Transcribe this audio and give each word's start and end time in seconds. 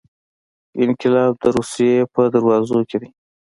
انقلاب 0.83 1.33
د 1.43 1.45
روسیې 1.55 1.97
په 2.13 2.21
دروازو 2.33 2.79
کې 2.89 2.97
دی. 3.01 3.09